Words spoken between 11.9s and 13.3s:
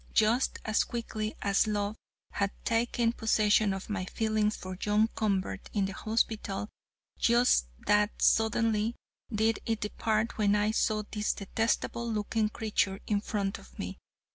looking creature in